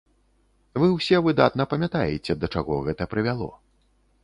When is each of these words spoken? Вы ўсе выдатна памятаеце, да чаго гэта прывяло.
Вы 0.83 0.87
ўсе 0.93 1.17
выдатна 1.27 1.67
памятаеце, 1.75 2.37
да 2.43 2.51
чаго 2.57 2.81
гэта 2.91 3.11
прывяло. 3.15 3.53